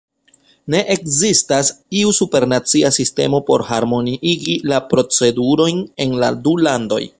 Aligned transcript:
Ne 0.73 0.79
ekzistas 0.93 1.69
iu 1.99 2.13
supernacia 2.21 2.91
sistemo 2.97 3.43
por 3.51 3.65
harmoniigi 3.69 4.57
la 4.73 4.83
procedurojn 4.95 5.87
en 6.07 6.19
la 6.25 6.35
du 6.49 6.59
landoj. 6.69 7.03